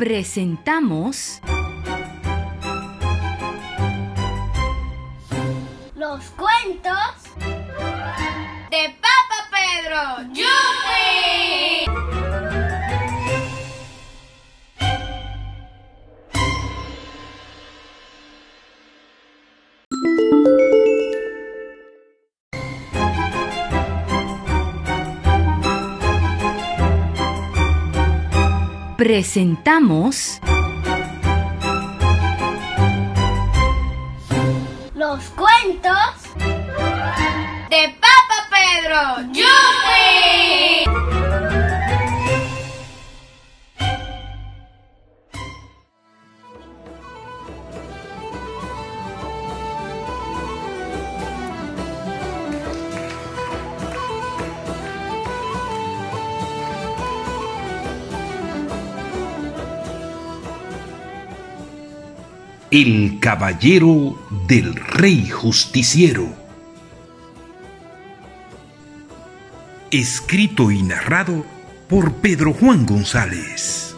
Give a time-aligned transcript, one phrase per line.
[0.00, 1.42] presentamos
[5.94, 6.96] los cuentos
[8.70, 10.32] de Papa Pedro.
[10.32, 10.99] ¡Yupi!
[29.00, 30.38] Presentamos
[34.92, 35.96] los cuentos
[37.70, 39.32] de Papa Pedro.
[39.32, 40.29] ¡Yupi!
[62.70, 66.28] El caballero del rey justiciero.
[69.90, 71.44] Escrito y narrado
[71.88, 73.96] por Pedro Juan González.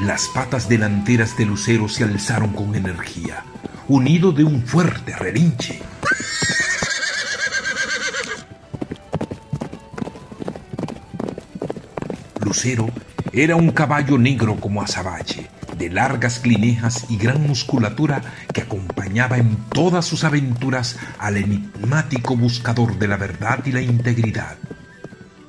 [0.00, 3.44] Las patas delanteras de Lucero se alzaron con energía,
[3.86, 5.80] unido de un fuerte relinche.
[13.32, 18.20] Era un caballo negro como azabache, de largas clinejas y gran musculatura
[18.52, 24.56] que acompañaba en todas sus aventuras al enigmático buscador de la verdad y la integridad.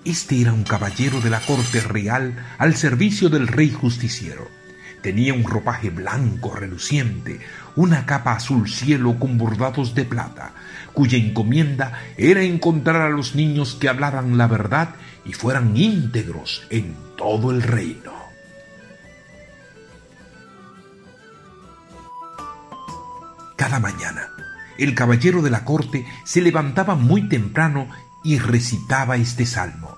[0.05, 4.58] Este era un caballero de la corte real al servicio del rey justiciero.
[5.01, 7.39] Tenía un ropaje blanco reluciente,
[7.75, 10.51] una capa azul cielo con bordados de plata,
[10.93, 16.95] cuya encomienda era encontrar a los niños que hablaran la verdad y fueran íntegros en
[17.15, 18.11] todo el reino.
[23.55, 24.29] Cada mañana,
[24.77, 27.89] el caballero de la corte se levantaba muy temprano
[28.23, 29.97] y recitaba este salmo.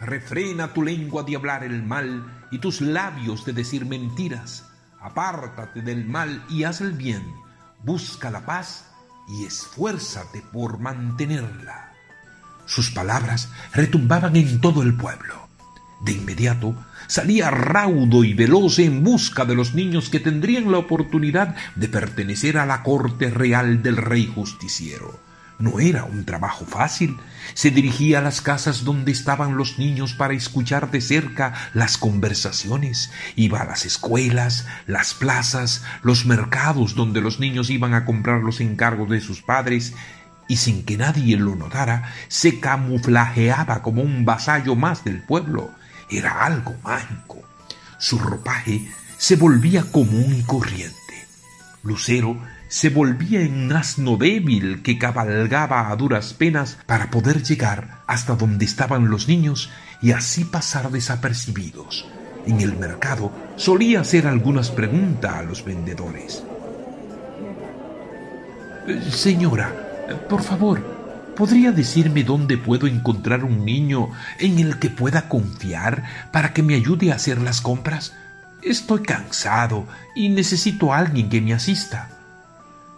[0.00, 4.66] Refrena tu lengua de hablar el mal y tus labios de decir mentiras.
[5.00, 7.24] Apártate del mal y haz el bien.
[7.82, 8.86] Busca la paz
[9.28, 11.92] y esfuérzate por mantenerla.
[12.66, 15.48] Sus palabras retumbaban en todo el pueblo.
[16.00, 16.74] De inmediato
[17.06, 22.58] salía raudo y veloz en busca de los niños que tendrían la oportunidad de pertenecer
[22.58, 25.29] a la corte real del rey justiciero.
[25.60, 27.18] No era un trabajo fácil.
[27.52, 33.12] Se dirigía a las casas donde estaban los niños para escuchar de cerca las conversaciones.
[33.36, 38.60] Iba a las escuelas, las plazas, los mercados donde los niños iban a comprar los
[38.60, 39.92] encargos de sus padres
[40.48, 45.70] y sin que nadie lo notara, se camuflajeaba como un vasallo más del pueblo.
[46.08, 47.42] Era algo mágico.
[47.98, 50.96] Su ropaje se volvía común y corriente.
[51.82, 58.36] Lucero se volvía en asno débil que cabalgaba a duras penas para poder llegar hasta
[58.36, 59.70] donde estaban los niños
[60.00, 62.06] y así pasar desapercibidos.
[62.46, 66.44] En el mercado solía hacer algunas preguntas a los vendedores.
[69.10, 69.74] Señora,
[70.28, 70.80] por favor,
[71.36, 76.76] ¿podría decirme dónde puedo encontrar un niño en el que pueda confiar para que me
[76.76, 78.14] ayude a hacer las compras?
[78.62, 82.19] Estoy cansado y necesito a alguien que me asista.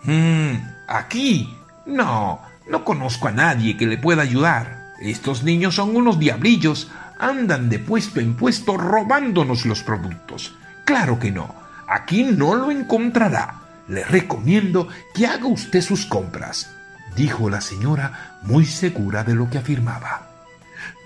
[0.04, 0.54] Hmm,
[0.88, 1.56] aquí.
[1.86, 4.94] No, no conozco a nadie que le pueda ayudar.
[5.00, 6.90] Estos niños son unos diablillos.
[7.18, 10.54] Andan de puesto en puesto robándonos los productos.
[10.84, 11.54] Claro que no.
[11.88, 13.60] Aquí no lo encontrará.
[13.88, 16.69] Le recomiendo que haga usted sus compras
[17.16, 20.28] dijo la señora, muy segura de lo que afirmaba.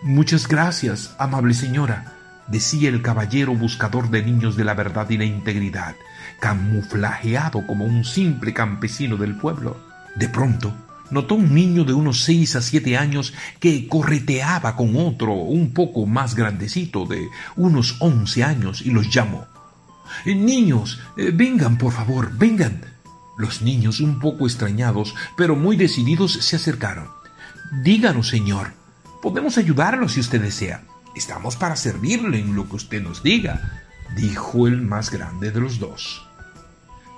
[0.02, 2.12] Muchas gracias, amable señora,
[2.48, 5.96] decía el caballero buscador de niños de la verdad y la integridad,
[6.40, 9.76] camuflajeado como un simple campesino del pueblo.
[10.14, 10.74] De pronto,
[11.10, 16.06] notó un niño de unos seis a siete años que correteaba con otro un poco
[16.06, 19.46] más grandecito de unos once años y los llamó.
[20.24, 22.82] Niños, eh, vengan, por favor, vengan.
[23.36, 27.08] Los niños, un poco extrañados, pero muy decididos, se acercaron.
[27.82, 28.72] Díganos, señor.
[29.20, 30.84] Podemos ayudarlo si usted desea.
[31.16, 33.82] Estamos para servirle en lo que usted nos diga,
[34.14, 36.28] dijo el más grande de los dos.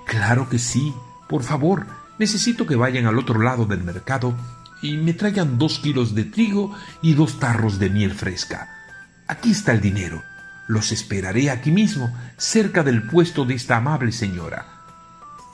[0.07, 0.93] Claro que sí.
[1.27, 1.85] Por favor,
[2.17, 4.35] necesito que vayan al otro lado del mercado
[4.81, 8.69] y me traigan dos kilos de trigo y dos tarros de miel fresca.
[9.27, 10.23] Aquí está el dinero.
[10.69, 14.65] Los esperaré aquí mismo, cerca del puesto de esta amable señora.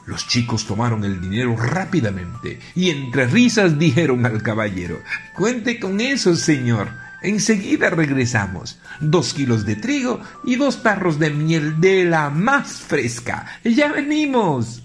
[0.05, 5.01] Los chicos tomaron el dinero rápidamente y entre risas dijeron al caballero,
[5.35, 7.04] Cuente con eso, señor.
[7.21, 8.79] Enseguida regresamos.
[8.99, 13.45] Dos kilos de trigo y dos tarros de miel de la más fresca.
[13.63, 14.83] Ya venimos.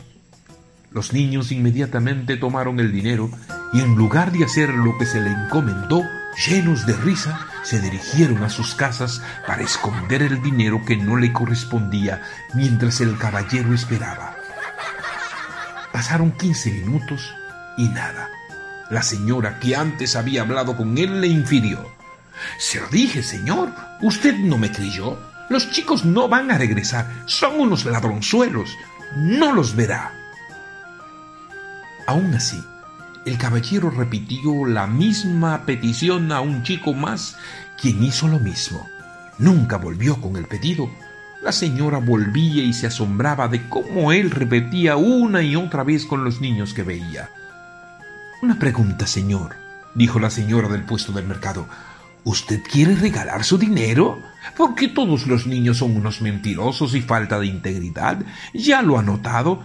[0.91, 3.31] Los niños inmediatamente tomaron el dinero
[3.73, 6.03] y en lugar de hacer lo que se le encomendó,
[6.49, 11.33] llenos de risa, se dirigieron a sus casas para esconder el dinero que no le
[11.33, 12.23] correspondía
[12.55, 14.37] mientras el caballero esperaba.
[15.93, 17.35] Pasaron quince minutos
[17.77, 18.29] y nada.
[18.91, 22.00] La señora que antes había hablado con él le infirió.
[22.59, 23.73] Se lo dije, señor.
[24.01, 25.19] Usted no me creyó.
[25.49, 27.25] Los chicos no van a regresar.
[27.27, 28.77] Son unos ladronzuelos.
[29.17, 30.13] No los verá.
[32.07, 32.63] Aún así,
[33.27, 37.37] el caballero repitió la misma petición a un chico más,
[37.81, 38.89] quien hizo lo mismo.
[39.39, 40.91] Nunca volvió con el pedido.
[41.43, 46.25] La señora volvía y se asombraba de cómo él repetía una y otra vez con
[46.25, 47.31] los niños que veía.
[48.43, 49.57] Una pregunta, señor,
[49.95, 51.67] dijo la señora del puesto del mercado.
[52.25, 54.21] ¿Usted quiere regalar su dinero?
[54.57, 58.19] Porque todos los niños son unos mentirosos y falta de integridad.
[58.53, 59.63] Ya lo ha notado.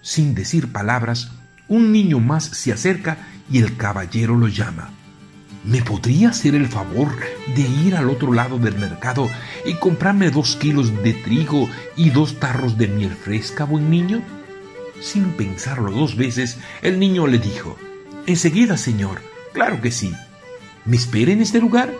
[0.00, 1.32] Sin decir palabras,
[1.66, 3.18] un niño más se acerca
[3.50, 4.90] y el caballero lo llama.
[5.64, 7.14] ¿Me podría hacer el favor
[7.54, 9.28] de ir al otro lado del mercado
[9.66, 14.22] y comprarme dos kilos de trigo y dos tarros de miel fresca, buen niño?
[15.00, 17.76] Sin pensarlo dos veces, el niño le dijo,
[18.26, 19.20] Enseguida, señor.
[19.52, 20.14] Claro que sí.
[20.88, 21.92] ¿Me espera en este lugar?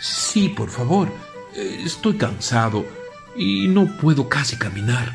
[0.00, 1.12] Sí, por favor.
[1.54, 2.86] Eh, estoy cansado
[3.36, 5.12] y no puedo casi caminar.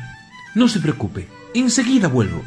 [0.54, 2.44] No se preocupe, enseguida vuelvo.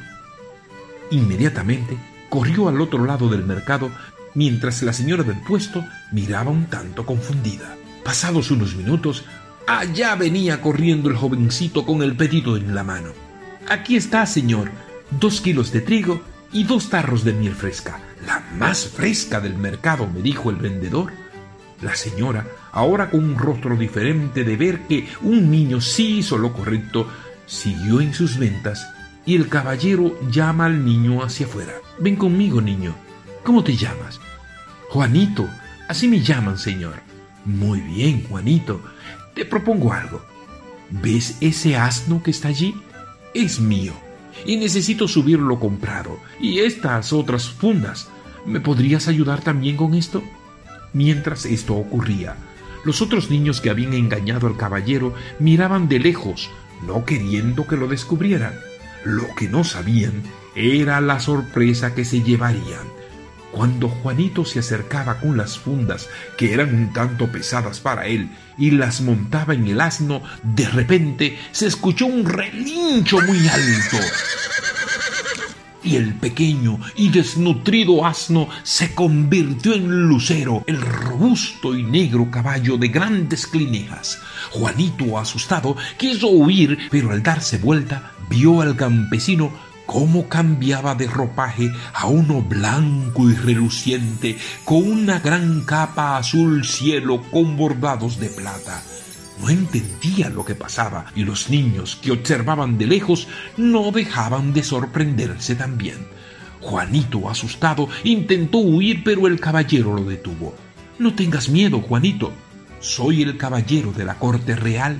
[1.11, 1.97] Inmediatamente
[2.29, 3.91] corrió al otro lado del mercado
[4.33, 7.75] mientras la señora del puesto miraba un tanto confundida.
[8.05, 9.25] Pasados unos minutos,
[9.67, 13.09] allá venía corriendo el jovencito con el pedido en la mano.
[13.67, 14.71] Aquí está, señor,
[15.19, 20.07] dos kilos de trigo y dos tarros de miel fresca, la más fresca del mercado,
[20.07, 21.11] me dijo el vendedor.
[21.81, 26.53] La señora, ahora con un rostro diferente de ver que un niño sí hizo lo
[26.53, 27.07] correcto,
[27.45, 28.87] siguió en sus ventas
[29.25, 31.73] y el caballero llama al niño hacia afuera.
[31.99, 32.95] Ven conmigo, niño.
[33.43, 34.19] ¿Cómo te llamas?
[34.89, 35.47] Juanito.
[35.87, 36.95] Así me llaman, señor.
[37.43, 38.81] Muy bien, Juanito.
[39.33, 40.23] Te propongo algo.
[40.89, 42.75] ¿Ves ese asno que está allí?
[43.33, 43.93] Es mío.
[44.45, 46.19] Y necesito subirlo comprado.
[46.39, 48.09] Y estas otras fundas.
[48.45, 50.23] ¿Me podrías ayudar también con esto?
[50.93, 52.35] Mientras esto ocurría,
[52.85, 56.51] los otros niños que habían engañado al caballero miraban de lejos,
[56.85, 58.53] no queriendo que lo descubrieran.
[59.03, 60.23] Lo que no sabían
[60.55, 62.94] era la sorpresa que se llevarían.
[63.55, 68.71] Cuando Juanito se acercaba con las fundas, que eran un tanto pesadas para él, y
[68.71, 73.97] las montaba en el asno, de repente se escuchó un relincho muy alto.
[75.85, 82.75] Y el pequeño y desnutrido asno se convirtió en Lucero, el robusto y negro caballo
[82.75, 84.19] de grandes clinejas.
[84.51, 89.53] Juanito, asustado, quiso huir, pero al darse vuelta vio al campesino
[89.85, 97.21] cómo cambiaba de ropaje a uno blanco y reluciente, con una gran capa azul cielo
[97.31, 98.81] con bordados de plata.
[99.41, 103.27] No entendía lo que pasaba y los niños que observaban de lejos
[103.57, 106.07] no dejaban de sorprenderse también.
[106.61, 110.55] Juanito, asustado, intentó huir, pero el caballero lo detuvo.
[110.97, 112.31] No tengas miedo, Juanito.
[112.79, 114.99] Soy el caballero de la corte real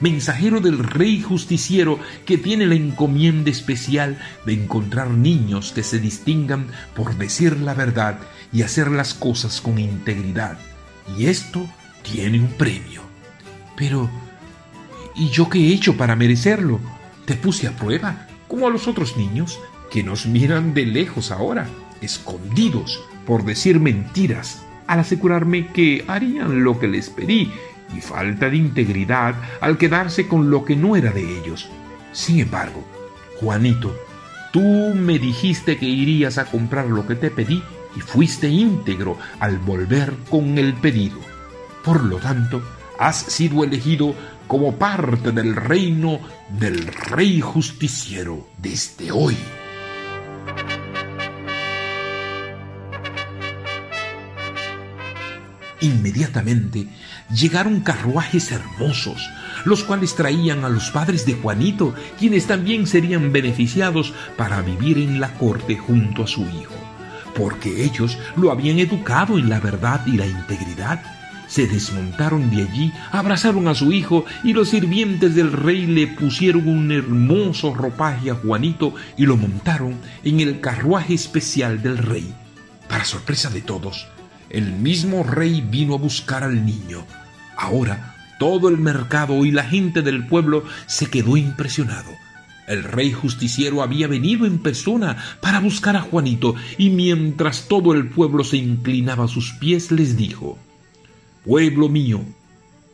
[0.00, 6.66] mensajero del rey justiciero que tiene la encomienda especial de encontrar niños que se distingan
[6.94, 8.18] por decir la verdad
[8.52, 10.58] y hacer las cosas con integridad.
[11.16, 11.68] Y esto
[12.02, 13.02] tiene un premio.
[13.76, 14.10] Pero,
[15.14, 16.80] ¿y yo qué he hecho para merecerlo?
[17.26, 19.58] Te puse a prueba, como a los otros niños,
[19.90, 21.68] que nos miran de lejos ahora,
[22.00, 27.52] escondidos por decir mentiras, al asegurarme que harían lo que les pedí
[27.96, 31.68] y falta de integridad al quedarse con lo que no era de ellos.
[32.12, 32.84] Sin embargo,
[33.40, 33.94] Juanito,
[34.52, 34.60] tú
[34.94, 37.62] me dijiste que irías a comprar lo que te pedí
[37.96, 41.18] y fuiste íntegro al volver con el pedido.
[41.84, 42.62] Por lo tanto,
[42.98, 44.14] has sido elegido
[44.46, 49.36] como parte del reino del Rey Justiciero desde hoy.
[55.80, 56.88] Inmediatamente
[57.34, 59.30] llegaron carruajes hermosos,
[59.64, 65.20] los cuales traían a los padres de Juanito, quienes también serían beneficiados para vivir en
[65.20, 66.74] la corte junto a su hijo,
[67.34, 71.02] porque ellos lo habían educado en la verdad y la integridad.
[71.48, 76.68] se desmontaron de allí, abrazaron a su hijo y los sirvientes del rey le pusieron
[76.68, 82.32] un hermoso ropaje a Juanito y lo montaron en el carruaje especial del rey.
[82.88, 84.06] Para sorpresa de todos,
[84.50, 87.06] el mismo rey vino a buscar al niño.
[87.56, 92.10] Ahora todo el mercado y la gente del pueblo se quedó impresionado.
[92.66, 98.08] El rey justiciero había venido en persona para buscar a Juanito y mientras todo el
[98.08, 100.58] pueblo se inclinaba a sus pies les dijo,
[101.44, 102.22] Pueblo mío,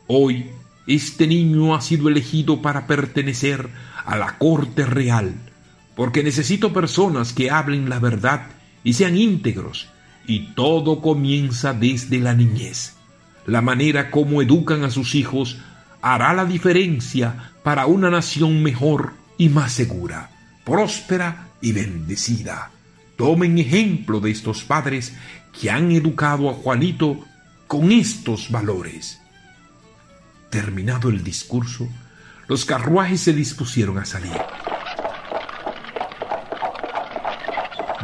[0.06, 0.46] hoy
[0.86, 3.68] este niño ha sido elegido para pertenecer
[4.04, 5.34] a la corte real,
[5.94, 8.46] porque necesito personas que hablen la verdad
[8.82, 9.88] y sean íntegros,
[10.26, 12.94] y todo comienza desde la niñez.
[13.46, 15.58] La manera como educan a sus hijos
[16.02, 20.30] hará la diferencia para una nación mejor y más segura,
[20.64, 22.70] próspera y bendecida.
[23.16, 25.14] Tomen ejemplo de estos padres
[25.58, 27.24] que han educado a Juanito
[27.66, 29.20] con estos valores.
[30.50, 31.88] Terminado el discurso,
[32.46, 34.36] los carruajes se dispusieron a salir.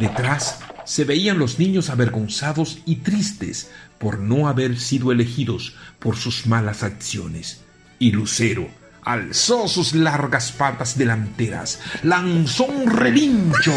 [0.01, 6.47] Detrás se veían los niños avergonzados y tristes por no haber sido elegidos por sus
[6.47, 7.61] malas acciones.
[7.99, 8.69] Y Lucero
[9.05, 13.73] alzó sus largas patas delanteras, lanzó un relincho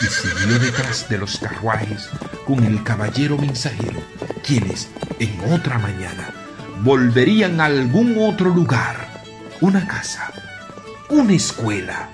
[0.00, 2.08] y siguió detrás de los carruajes
[2.46, 4.02] con el caballero mensajero,
[4.44, 6.30] quienes en otra mañana
[6.82, 9.08] volverían a algún otro lugar,
[9.60, 10.32] una casa,
[11.08, 12.08] una escuela,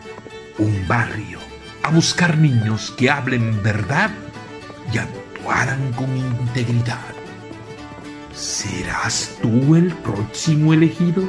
[0.59, 1.39] un barrio,
[1.83, 4.11] a buscar niños que hablen verdad
[4.93, 6.99] y actuaran con integridad.
[8.35, 11.23] ¿Serás tú el próximo elegido?